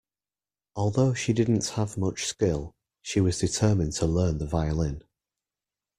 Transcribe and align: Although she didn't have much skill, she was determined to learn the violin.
Although 0.75 1.13
she 1.13 1.31
didn't 1.31 1.67
have 1.67 1.95
much 1.95 2.25
skill, 2.25 2.73
she 3.03 3.21
was 3.21 3.37
determined 3.37 3.93
to 3.97 4.07
learn 4.07 4.39
the 4.39 4.47
violin. 4.47 5.03